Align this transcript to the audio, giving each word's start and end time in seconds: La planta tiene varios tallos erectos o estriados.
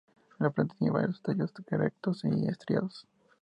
La 0.39 0.49
planta 0.49 0.73
tiene 0.79 0.91
varios 0.91 1.21
tallos 1.21 1.53
erectos 1.69 2.23
o 2.23 2.27
estriados. 2.49 3.07